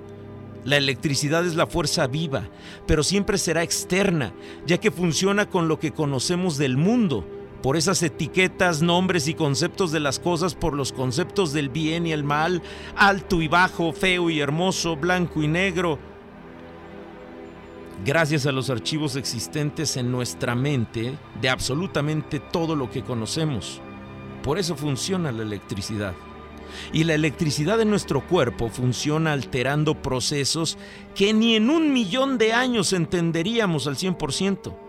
La 0.64 0.76
electricidad 0.76 1.44
es 1.44 1.56
la 1.56 1.66
fuerza 1.66 2.06
viva, 2.06 2.48
pero 2.86 3.02
siempre 3.02 3.36
será 3.36 3.62
externa, 3.62 4.32
ya 4.66 4.78
que 4.78 4.90
funciona 4.90 5.48
con 5.48 5.68
lo 5.68 5.78
que 5.78 5.92
conocemos 5.92 6.56
del 6.56 6.78
mundo, 6.78 7.26
por 7.64 7.78
esas 7.78 8.02
etiquetas, 8.02 8.82
nombres 8.82 9.26
y 9.26 9.32
conceptos 9.32 9.90
de 9.90 9.98
las 9.98 10.18
cosas, 10.18 10.54
por 10.54 10.74
los 10.74 10.92
conceptos 10.92 11.54
del 11.54 11.70
bien 11.70 12.06
y 12.06 12.12
el 12.12 12.22
mal, 12.22 12.60
alto 12.94 13.40
y 13.40 13.48
bajo, 13.48 13.94
feo 13.94 14.28
y 14.28 14.38
hermoso, 14.38 14.96
blanco 14.96 15.42
y 15.42 15.48
negro. 15.48 15.98
Gracias 18.04 18.44
a 18.44 18.52
los 18.52 18.68
archivos 18.68 19.16
existentes 19.16 19.96
en 19.96 20.12
nuestra 20.12 20.54
mente 20.54 21.16
de 21.40 21.48
absolutamente 21.48 22.38
todo 22.38 22.76
lo 22.76 22.90
que 22.90 23.02
conocemos. 23.02 23.80
Por 24.42 24.58
eso 24.58 24.76
funciona 24.76 25.32
la 25.32 25.42
electricidad. 25.42 26.12
Y 26.92 27.04
la 27.04 27.14
electricidad 27.14 27.78
de 27.78 27.86
nuestro 27.86 28.26
cuerpo 28.26 28.68
funciona 28.68 29.32
alterando 29.32 30.02
procesos 30.02 30.76
que 31.14 31.32
ni 31.32 31.56
en 31.56 31.70
un 31.70 31.94
millón 31.94 32.36
de 32.36 32.52
años 32.52 32.92
entenderíamos 32.92 33.86
al 33.86 33.96
100%. 33.96 34.83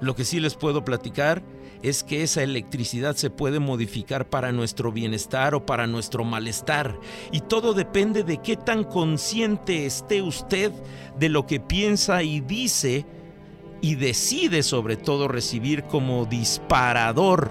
Lo 0.00 0.14
que 0.14 0.24
sí 0.24 0.40
les 0.40 0.54
puedo 0.54 0.84
platicar 0.84 1.42
es 1.82 2.02
que 2.02 2.22
esa 2.22 2.42
electricidad 2.42 3.16
se 3.16 3.30
puede 3.30 3.60
modificar 3.60 4.28
para 4.28 4.52
nuestro 4.52 4.92
bienestar 4.92 5.54
o 5.54 5.64
para 5.64 5.86
nuestro 5.86 6.24
malestar. 6.24 6.98
Y 7.32 7.40
todo 7.40 7.74
depende 7.74 8.24
de 8.24 8.38
qué 8.38 8.56
tan 8.56 8.84
consciente 8.84 9.86
esté 9.86 10.22
usted 10.22 10.72
de 11.18 11.28
lo 11.28 11.46
que 11.46 11.60
piensa 11.60 12.22
y 12.22 12.40
dice 12.40 13.06
y 13.80 13.94
decide 13.94 14.62
sobre 14.62 14.96
todo 14.96 15.28
recibir 15.28 15.84
como 15.84 16.26
disparador 16.26 17.50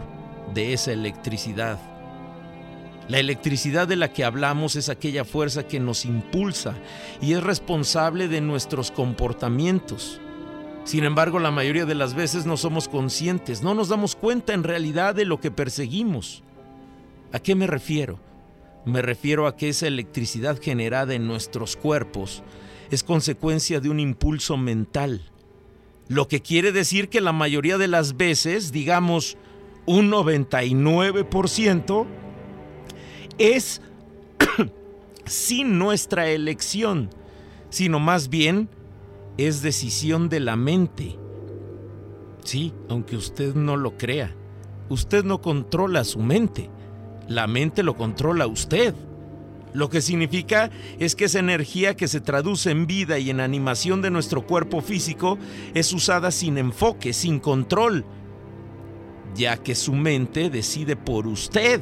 de 0.53 0.73
esa 0.73 0.91
electricidad. 0.91 1.79
La 3.07 3.19
electricidad 3.19 3.87
de 3.87 3.95
la 3.95 4.11
que 4.11 4.25
hablamos 4.25 4.75
es 4.75 4.89
aquella 4.89 5.23
fuerza 5.23 5.65
que 5.65 5.79
nos 5.79 6.03
impulsa 6.03 6.75
y 7.21 7.33
es 7.33 7.43
responsable 7.43 8.27
de 8.27 8.41
nuestros 8.41 8.91
comportamientos. 8.91 10.19
Sin 10.87 11.03
embargo, 11.03 11.37
la 11.39 11.51
mayoría 11.51 11.85
de 11.85 11.95
las 11.95 12.13
veces 12.13 12.45
no 12.45 12.55
somos 12.55 12.87
conscientes, 12.87 13.61
no 13.61 13.73
nos 13.73 13.89
damos 13.89 14.15
cuenta 14.15 14.53
en 14.53 14.63
realidad 14.63 15.13
de 15.13 15.25
lo 15.25 15.41
que 15.41 15.51
perseguimos. 15.51 16.43
¿A 17.33 17.39
qué 17.39 17.55
me 17.55 17.67
refiero? 17.67 18.19
Me 18.85 19.01
refiero 19.01 19.47
a 19.47 19.57
que 19.57 19.67
esa 19.67 19.85
electricidad 19.87 20.61
generada 20.61 21.13
en 21.13 21.27
nuestros 21.27 21.75
cuerpos 21.75 22.41
es 22.89 23.03
consecuencia 23.03 23.81
de 23.81 23.89
un 23.89 23.99
impulso 23.99 24.55
mental. 24.55 25.23
Lo 26.07 26.29
que 26.29 26.41
quiere 26.41 26.71
decir 26.71 27.09
que 27.09 27.19
la 27.19 27.33
mayoría 27.33 27.77
de 27.77 27.89
las 27.89 28.15
veces, 28.15 28.71
digamos 28.71 29.35
un 29.85 30.09
99%, 30.09 32.05
es 33.37 33.81
sin 35.25 35.77
nuestra 35.79 36.29
elección, 36.29 37.09
sino 37.69 37.99
más 37.99 38.29
bien 38.29 38.69
es 39.37 39.61
decisión 39.61 40.29
de 40.29 40.39
la 40.39 40.55
mente. 40.55 41.17
Sí, 42.43 42.73
aunque 42.89 43.15
usted 43.15 43.55
no 43.55 43.77
lo 43.77 43.97
crea, 43.97 44.35
usted 44.89 45.23
no 45.23 45.41
controla 45.41 46.03
su 46.03 46.19
mente, 46.19 46.69
la 47.27 47.47
mente 47.47 47.83
lo 47.83 47.95
controla 47.95 48.47
usted. 48.47 48.95
Lo 49.73 49.89
que 49.89 50.01
significa 50.01 50.71
es 50.97 51.15
que 51.15 51.25
esa 51.25 51.39
energía 51.39 51.95
que 51.95 52.07
se 52.07 52.21
traduce 52.21 52.71
en 52.71 52.87
vida 52.87 53.19
y 53.19 53.29
en 53.29 53.39
animación 53.39 54.01
de 54.01 54.09
nuestro 54.09 54.47
cuerpo 54.47 54.81
físico 54.81 55.37
es 55.73 55.93
usada 55.93 56.31
sin 56.31 56.57
enfoque, 56.57 57.13
sin 57.13 57.39
control, 57.39 58.05
ya 59.35 59.57
que 59.57 59.75
su 59.75 59.93
mente 59.93 60.49
decide 60.49 60.95
por 60.95 61.27
usted 61.27 61.81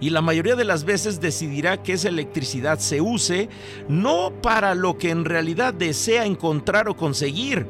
y 0.00 0.10
la 0.10 0.20
mayoría 0.20 0.56
de 0.56 0.64
las 0.64 0.84
veces 0.84 1.20
decidirá 1.20 1.82
que 1.82 1.94
esa 1.94 2.08
electricidad 2.08 2.78
se 2.78 3.00
use 3.00 3.48
no 3.88 4.32
para 4.42 4.74
lo 4.74 4.98
que 4.98 5.10
en 5.10 5.24
realidad 5.24 5.74
desea 5.74 6.26
encontrar 6.26 6.88
o 6.88 6.96
conseguir, 6.96 7.66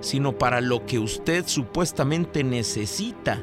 sino 0.00 0.36
para 0.36 0.60
lo 0.60 0.86
que 0.86 0.98
usted 0.98 1.44
supuestamente 1.46 2.44
necesita, 2.44 3.42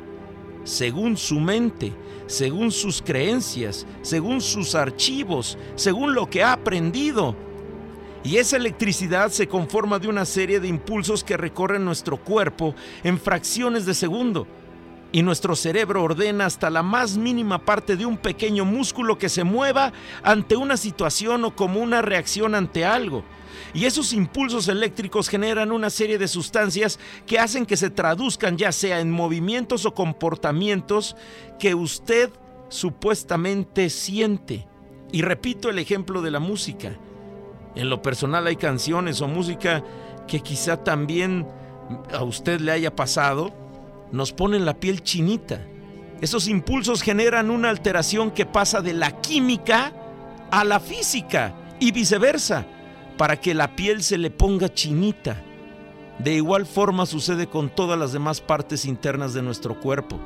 según 0.63 1.17
su 1.17 1.39
mente, 1.39 1.91
según 2.27 2.71
sus 2.71 3.01
creencias, 3.01 3.85
según 4.01 4.41
sus 4.41 4.75
archivos, 4.75 5.57
según 5.75 6.13
lo 6.13 6.29
que 6.29 6.43
ha 6.43 6.53
aprendido. 6.53 7.35
Y 8.23 8.37
esa 8.37 8.57
electricidad 8.57 9.31
se 9.31 9.47
conforma 9.47 9.97
de 9.97 10.07
una 10.07 10.25
serie 10.25 10.59
de 10.59 10.67
impulsos 10.67 11.23
que 11.23 11.37
recorren 11.37 11.83
nuestro 11.83 12.17
cuerpo 12.17 12.75
en 13.03 13.19
fracciones 13.19 13.85
de 13.87 13.95
segundo 13.95 14.47
y 15.11 15.23
nuestro 15.23 15.55
cerebro 15.55 16.03
ordena 16.03 16.45
hasta 16.45 16.69
la 16.69 16.83
más 16.83 17.17
mínima 17.17 17.59
parte 17.65 17.97
de 17.97 18.05
un 18.05 18.17
pequeño 18.17 18.65
músculo 18.65 19.17
que 19.17 19.29
se 19.29 19.43
mueva 19.43 19.91
ante 20.23 20.55
una 20.55 20.77
situación 20.77 21.43
o 21.45 21.55
como 21.55 21.81
una 21.81 22.01
reacción 22.01 22.55
ante 22.55 22.85
algo. 22.85 23.23
Y 23.73 23.85
esos 23.85 24.13
impulsos 24.13 24.67
eléctricos 24.67 25.29
generan 25.29 25.71
una 25.71 25.89
serie 25.89 26.17
de 26.17 26.27
sustancias 26.27 26.99
que 27.25 27.39
hacen 27.39 27.65
que 27.65 27.77
se 27.77 27.89
traduzcan 27.89 28.57
ya 28.57 28.71
sea 28.71 28.99
en 28.99 29.11
movimientos 29.11 29.85
o 29.85 29.93
comportamientos 29.93 31.15
que 31.59 31.75
usted 31.75 32.29
supuestamente 32.69 33.89
siente. 33.89 34.67
Y 35.11 35.21
repito 35.21 35.69
el 35.69 35.79
ejemplo 35.79 36.21
de 36.21 36.31
la 36.31 36.39
música. 36.39 36.97
En 37.75 37.89
lo 37.89 38.01
personal 38.01 38.47
hay 38.47 38.55
canciones 38.55 39.21
o 39.21 39.27
música 39.27 39.83
que 40.27 40.41
quizá 40.41 40.83
también 40.83 41.47
a 42.13 42.23
usted 42.23 42.59
le 42.59 42.71
haya 42.71 42.95
pasado, 42.95 43.53
nos 44.11 44.33
ponen 44.33 44.65
la 44.65 44.79
piel 44.79 45.03
chinita. 45.03 45.65
Esos 46.21 46.47
impulsos 46.47 47.01
generan 47.01 47.49
una 47.49 47.69
alteración 47.69 48.31
que 48.31 48.45
pasa 48.45 48.81
de 48.81 48.93
la 48.93 49.21
química 49.21 49.93
a 50.51 50.63
la 50.63 50.79
física 50.79 51.55
y 51.79 51.91
viceversa, 51.91 52.67
para 53.17 53.39
que 53.39 53.53
la 53.53 53.75
piel 53.75 54.03
se 54.03 54.17
le 54.17 54.29
ponga 54.29 54.73
chinita. 54.73 55.41
De 56.19 56.33
igual 56.33 56.65
forma 56.65 57.05
sucede 57.05 57.47
con 57.47 57.69
todas 57.69 57.97
las 57.97 58.11
demás 58.11 58.41
partes 58.41 58.85
internas 58.85 59.33
de 59.33 59.41
nuestro 59.41 59.79
cuerpo, 59.79 60.19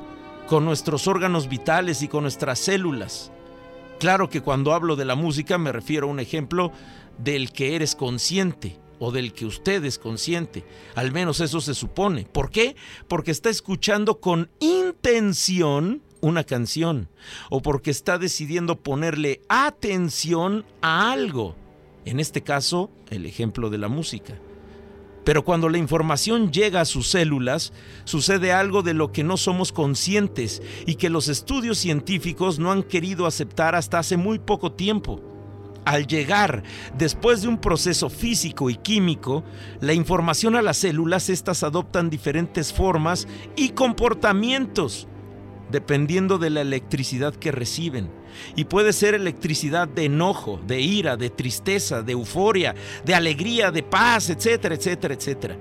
con 0.47 0.65
nuestros 0.65 1.07
órganos 1.07 1.47
vitales 1.47 2.01
y 2.01 2.07
con 2.07 2.23
nuestras 2.23 2.59
células. 2.59 3.31
Claro 3.99 4.29
que 4.29 4.41
cuando 4.41 4.73
hablo 4.73 4.95
de 4.95 5.05
la 5.05 5.15
música 5.15 5.57
me 5.57 5.71
refiero 5.71 6.07
a 6.07 6.11
un 6.11 6.19
ejemplo 6.19 6.71
del 7.17 7.51
que 7.53 7.75
eres 7.75 7.95
consciente 7.95 8.77
o 8.99 9.11
del 9.11 9.33
que 9.33 9.45
usted 9.45 9.83
es 9.83 9.99
consciente. 9.99 10.63
Al 10.95 11.11
menos 11.11 11.39
eso 11.39 11.61
se 11.61 11.73
supone. 11.73 12.25
¿Por 12.31 12.49
qué? 12.49 12.75
Porque 13.07 13.31
está 13.31 13.49
escuchando 13.49 14.19
con 14.19 14.49
intención 14.59 16.01
una 16.21 16.43
canción 16.43 17.09
o 17.49 17.61
porque 17.61 17.91
está 17.91 18.17
decidiendo 18.17 18.81
ponerle 18.81 19.41
atención 19.47 20.65
a 20.81 21.11
algo. 21.11 21.55
En 22.05 22.19
este 22.19 22.41
caso, 22.41 22.89
el 23.09 23.25
ejemplo 23.25 23.69
de 23.69 23.77
la 23.77 23.87
música. 23.87 24.39
Pero 25.23 25.43
cuando 25.43 25.69
la 25.69 25.79
información 25.79 26.51
llega 26.51 26.81
a 26.81 26.85
sus 26.85 27.07
células, 27.07 27.73
sucede 28.03 28.53
algo 28.53 28.83
de 28.83 28.93
lo 28.93 29.11
que 29.11 29.23
no 29.23 29.37
somos 29.37 29.71
conscientes 29.71 30.61
y 30.85 30.95
que 30.95 31.09
los 31.09 31.29
estudios 31.29 31.79
científicos 31.79 32.59
no 32.59 32.71
han 32.71 32.83
querido 32.83 33.25
aceptar 33.25 33.73
hasta 33.73 33.97
hace 33.97 34.17
muy 34.17 34.37
poco 34.37 34.71
tiempo. 34.71 35.34
Al 35.85 36.07
llegar, 36.07 36.63
después 36.97 37.43
de 37.43 37.47
un 37.47 37.59
proceso 37.59 38.09
físico 38.09 38.71
y 38.71 38.75
químico, 38.75 39.43
la 39.81 39.93
información 39.93 40.55
a 40.55 40.63
las 40.63 40.77
células, 40.77 41.29
estas 41.29 41.61
adoptan 41.61 42.09
diferentes 42.09 42.73
formas 42.73 43.27
y 43.55 43.69
comportamientos, 43.69 45.07
dependiendo 45.69 46.39
de 46.39 46.49
la 46.49 46.61
electricidad 46.61 47.35
que 47.35 47.51
reciben. 47.51 48.09
Y 48.55 48.65
puede 48.65 48.93
ser 48.93 49.13
electricidad 49.13 49.87
de 49.87 50.05
enojo, 50.05 50.59
de 50.65 50.81
ira, 50.81 51.17
de 51.17 51.29
tristeza, 51.29 52.01
de 52.01 52.13
euforia, 52.13 52.73
de 53.05 53.13
alegría, 53.13 53.69
de 53.69 53.83
paz, 53.83 54.31
etcétera, 54.31 54.73
etcétera, 54.73 55.13
etcétera. 55.13 55.57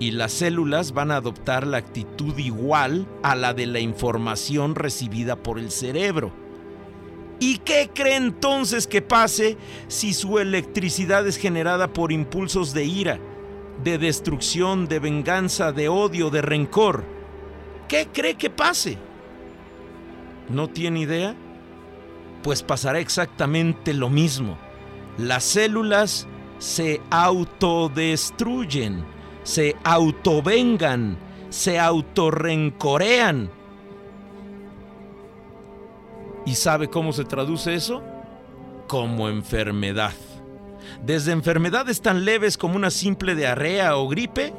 Y 0.00 0.12
las 0.12 0.32
células 0.32 0.92
van 0.92 1.10
a 1.10 1.16
adoptar 1.16 1.66
la 1.66 1.76
actitud 1.76 2.38
igual 2.38 3.06
a 3.22 3.34
la 3.34 3.52
de 3.52 3.66
la 3.66 3.80
información 3.80 4.74
recibida 4.74 5.36
por 5.36 5.58
el 5.58 5.70
cerebro. 5.70 6.47
¿Y 7.40 7.58
qué 7.58 7.90
cree 7.94 8.16
entonces 8.16 8.86
que 8.86 9.00
pase 9.00 9.56
si 9.86 10.12
su 10.12 10.38
electricidad 10.38 11.26
es 11.26 11.36
generada 11.36 11.92
por 11.92 12.10
impulsos 12.10 12.74
de 12.74 12.84
ira, 12.84 13.20
de 13.84 13.98
destrucción, 13.98 14.88
de 14.88 14.98
venganza, 14.98 15.70
de 15.72 15.88
odio, 15.88 16.30
de 16.30 16.42
rencor? 16.42 17.04
¿Qué 17.86 18.08
cree 18.12 18.34
que 18.34 18.50
pase? 18.50 18.98
¿No 20.48 20.68
tiene 20.68 21.00
idea? 21.00 21.36
Pues 22.42 22.62
pasará 22.62 22.98
exactamente 22.98 23.94
lo 23.94 24.10
mismo. 24.10 24.58
Las 25.16 25.44
células 25.44 26.26
se 26.58 27.00
autodestruyen, 27.10 29.04
se 29.44 29.76
autovengan, 29.84 31.18
se 31.50 31.78
autorrencorean 31.78 33.57
¿Y 36.48 36.54
sabe 36.54 36.88
cómo 36.88 37.12
se 37.12 37.24
traduce 37.24 37.74
eso? 37.74 38.02
Como 38.86 39.28
enfermedad. 39.28 40.14
Desde 41.04 41.32
enfermedades 41.32 42.00
tan 42.00 42.24
leves 42.24 42.56
como 42.56 42.74
una 42.74 42.90
simple 42.90 43.34
diarrea 43.34 43.98
o 43.98 44.08
gripe, 44.08 44.54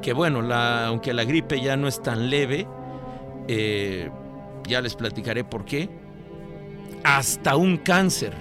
que 0.00 0.12
bueno, 0.12 0.48
aunque 0.54 1.12
la 1.12 1.24
gripe 1.24 1.60
ya 1.60 1.76
no 1.76 1.88
es 1.88 2.00
tan 2.00 2.30
leve, 2.30 2.68
eh, 3.48 4.08
ya 4.68 4.80
les 4.80 4.94
platicaré 4.94 5.42
por 5.42 5.64
qué, 5.64 5.90
hasta 7.02 7.56
un 7.56 7.78
cáncer. 7.78 8.32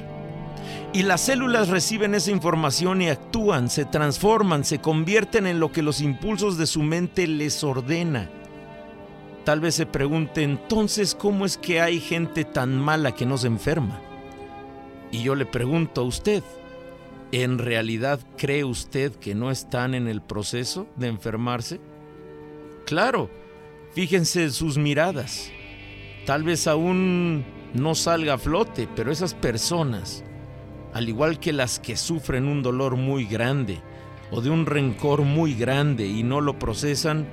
Y 0.93 1.01
las 1.01 1.21
células 1.21 1.69
reciben 1.69 2.13
esa 2.13 2.29
información 2.29 3.01
y 3.01 3.09
actúan, 3.09 3.71
se 3.71 3.85
transforman, 3.85 4.63
se 4.63 4.77
convierten 4.77 5.47
en 5.47 5.59
lo 5.59 5.71
que 5.71 5.81
los 5.81 5.99
impulsos 5.99 6.59
de 6.59 6.67
su 6.67 6.83
mente 6.83 7.25
les 7.25 7.63
ordena. 7.63 8.29
Tal 9.45 9.59
vez 9.59 9.75
se 9.75 9.85
pregunte 9.85 10.41
entonces 10.41 11.13
cómo 11.13 11.45
es 11.45 11.55
que 11.55 11.79
hay 11.79 11.99
gente 11.99 12.45
tan 12.45 12.79
mala 12.79 13.13
que 13.13 13.27
no 13.27 13.37
se 13.37 13.45
enferma. 13.45 14.01
Y 15.11 15.21
yo 15.21 15.35
le 15.35 15.45
pregunto 15.45 16.01
a 16.01 16.03
usted, 16.03 16.43
¿en 17.31 17.59
realidad 17.59 18.19
cree 18.37 18.63
usted 18.63 19.11
que 19.13 19.35
no 19.35 19.51
están 19.51 19.93
en 19.93 20.07
el 20.07 20.23
proceso 20.23 20.87
de 20.95 21.07
enfermarse? 21.09 21.79
Claro, 22.87 23.29
fíjense 23.93 24.49
sus 24.49 24.79
miradas. 24.79 25.51
Tal 26.25 26.41
vez 26.41 26.65
aún 26.65 27.45
no 27.75 27.93
salga 27.93 28.33
a 28.33 28.37
flote, 28.39 28.89
pero 28.95 29.11
esas 29.11 29.35
personas, 29.35 30.23
al 30.91 31.07
igual 31.07 31.39
que 31.39 31.53
las 31.53 31.79
que 31.79 31.97
sufren 31.97 32.47
un 32.47 32.63
dolor 32.63 32.95
muy 32.95 33.25
grande 33.25 33.79
o 34.31 34.41
de 34.41 34.49
un 34.49 34.65
rencor 34.65 35.21
muy 35.21 35.53
grande 35.53 36.07
y 36.07 36.23
no 36.23 36.41
lo 36.41 36.57
procesan, 36.57 37.27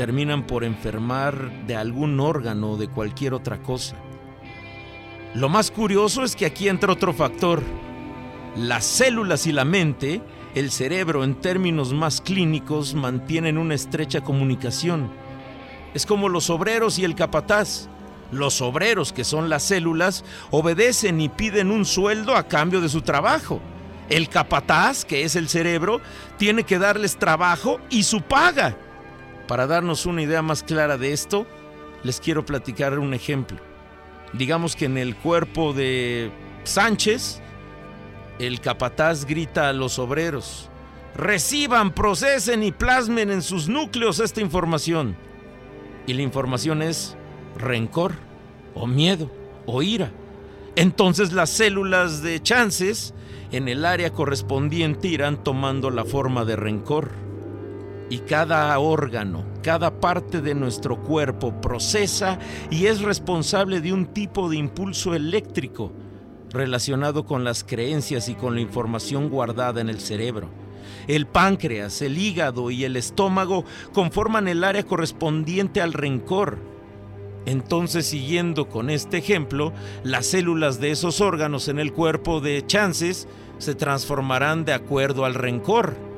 terminan 0.00 0.46
por 0.46 0.64
enfermar 0.64 1.66
de 1.66 1.76
algún 1.76 2.20
órgano 2.20 2.70
o 2.70 2.76
de 2.78 2.88
cualquier 2.88 3.34
otra 3.34 3.62
cosa. 3.62 3.96
Lo 5.34 5.50
más 5.50 5.70
curioso 5.70 6.24
es 6.24 6.34
que 6.34 6.46
aquí 6.46 6.70
entra 6.70 6.94
otro 6.94 7.12
factor. 7.12 7.62
Las 8.56 8.86
células 8.86 9.46
y 9.46 9.52
la 9.52 9.66
mente, 9.66 10.22
el 10.54 10.70
cerebro 10.70 11.22
en 11.22 11.34
términos 11.34 11.92
más 11.92 12.22
clínicos, 12.22 12.94
mantienen 12.94 13.58
una 13.58 13.74
estrecha 13.74 14.22
comunicación. 14.22 15.10
Es 15.92 16.06
como 16.06 16.30
los 16.30 16.48
obreros 16.48 16.98
y 16.98 17.04
el 17.04 17.14
capataz. 17.14 17.90
Los 18.32 18.62
obreros, 18.62 19.12
que 19.12 19.24
son 19.24 19.50
las 19.50 19.64
células, 19.64 20.24
obedecen 20.50 21.20
y 21.20 21.28
piden 21.28 21.70
un 21.70 21.84
sueldo 21.84 22.36
a 22.36 22.48
cambio 22.48 22.80
de 22.80 22.88
su 22.88 23.02
trabajo. 23.02 23.60
El 24.08 24.30
capataz, 24.30 25.04
que 25.04 25.24
es 25.24 25.36
el 25.36 25.50
cerebro, 25.50 26.00
tiene 26.38 26.64
que 26.64 26.78
darles 26.78 27.18
trabajo 27.18 27.80
y 27.90 28.04
su 28.04 28.22
paga. 28.22 28.78
Para 29.50 29.66
darnos 29.66 30.06
una 30.06 30.22
idea 30.22 30.42
más 30.42 30.62
clara 30.62 30.96
de 30.96 31.12
esto, 31.12 31.44
les 32.04 32.20
quiero 32.20 32.46
platicar 32.46 32.96
un 33.00 33.14
ejemplo. 33.14 33.58
Digamos 34.32 34.76
que 34.76 34.84
en 34.84 34.96
el 34.96 35.16
cuerpo 35.16 35.72
de 35.72 36.30
Sánchez, 36.62 37.40
el 38.38 38.60
capataz 38.60 39.24
grita 39.24 39.68
a 39.68 39.72
los 39.72 39.98
obreros, 39.98 40.70
reciban, 41.16 41.92
procesen 41.92 42.62
y 42.62 42.70
plasmen 42.70 43.32
en 43.32 43.42
sus 43.42 43.68
núcleos 43.68 44.20
esta 44.20 44.40
información. 44.40 45.16
Y 46.06 46.12
la 46.12 46.22
información 46.22 46.80
es 46.80 47.16
rencor, 47.58 48.12
o 48.76 48.86
miedo, 48.86 49.32
o 49.66 49.82
ira. 49.82 50.12
Entonces 50.76 51.32
las 51.32 51.50
células 51.50 52.22
de 52.22 52.40
chances 52.40 53.14
en 53.50 53.66
el 53.66 53.84
área 53.84 54.10
correspondiente 54.10 55.08
irán 55.08 55.42
tomando 55.42 55.90
la 55.90 56.04
forma 56.04 56.44
de 56.44 56.54
rencor 56.54 57.29
y 58.10 58.18
cada 58.18 58.76
órgano, 58.78 59.46
cada 59.62 60.00
parte 60.00 60.42
de 60.42 60.54
nuestro 60.54 61.00
cuerpo 61.00 61.60
procesa 61.60 62.38
y 62.70 62.86
es 62.86 63.00
responsable 63.00 63.80
de 63.80 63.92
un 63.92 64.06
tipo 64.06 64.50
de 64.50 64.56
impulso 64.56 65.14
eléctrico 65.14 65.92
relacionado 66.50 67.24
con 67.24 67.44
las 67.44 67.62
creencias 67.62 68.28
y 68.28 68.34
con 68.34 68.56
la 68.56 68.60
información 68.60 69.30
guardada 69.30 69.80
en 69.80 69.88
el 69.88 70.00
cerebro. 70.00 70.50
El 71.06 71.26
páncreas, 71.26 72.02
el 72.02 72.18
hígado 72.18 72.70
y 72.72 72.84
el 72.84 72.96
estómago 72.96 73.64
conforman 73.92 74.48
el 74.48 74.64
área 74.64 74.82
correspondiente 74.82 75.80
al 75.80 75.92
rencor. 75.92 76.58
Entonces, 77.46 78.06
siguiendo 78.06 78.68
con 78.68 78.90
este 78.90 79.18
ejemplo, 79.18 79.72
las 80.02 80.26
células 80.26 80.80
de 80.80 80.90
esos 80.90 81.20
órganos 81.20 81.68
en 81.68 81.78
el 81.78 81.92
cuerpo 81.92 82.40
de 82.40 82.66
chances 82.66 83.28
se 83.58 83.74
transformarán 83.74 84.64
de 84.64 84.72
acuerdo 84.72 85.24
al 85.24 85.34
rencor. 85.34 86.09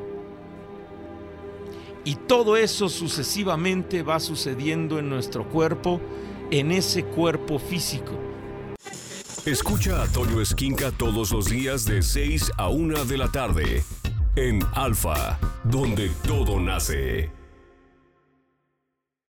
Y 2.04 2.16
todo 2.16 2.56
eso 2.56 2.88
sucesivamente 2.88 4.02
va 4.02 4.18
sucediendo 4.18 4.98
en 4.98 5.08
nuestro 5.08 5.48
cuerpo, 5.48 6.00
en 6.50 6.72
ese 6.72 7.04
cuerpo 7.04 7.58
físico. 7.58 8.12
Escucha 9.44 10.02
a 10.02 10.06
Toño 10.06 10.40
Esquinca 10.40 10.92
todos 10.92 11.32
los 11.32 11.46
días 11.46 11.84
de 11.84 12.02
6 12.02 12.52
a 12.58 12.68
1 12.68 13.04
de 13.04 13.18
la 13.18 13.30
tarde 13.30 13.84
en 14.36 14.60
Alfa, 14.72 15.38
donde 15.64 16.10
todo 16.26 16.58
nace. 16.60 17.41